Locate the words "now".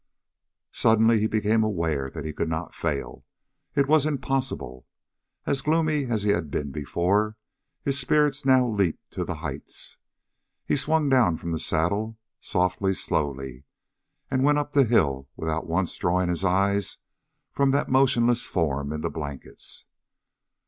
8.43-8.67